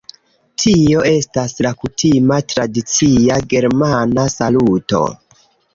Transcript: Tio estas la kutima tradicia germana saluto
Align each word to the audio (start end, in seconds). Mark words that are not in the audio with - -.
Tio 0.61 1.03
estas 1.09 1.53
la 1.67 1.73
kutima 1.83 2.41
tradicia 2.55 3.41
germana 3.55 4.29
saluto 4.41 5.09